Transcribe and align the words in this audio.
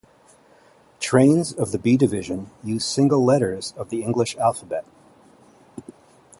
Trains 0.99 1.53
of 1.53 1.71
the 1.71 1.77
B 1.77 1.95
Division 1.95 2.49
use 2.63 2.83
single 2.83 3.23
letters 3.23 3.71
of 3.77 3.91
the 3.91 4.01
English 4.01 4.35
alphabet. 4.37 4.83